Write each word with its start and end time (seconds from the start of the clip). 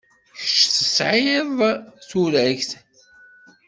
Kečč 0.37 0.59
tesɛid 0.77 1.53
turagt. 2.09 2.71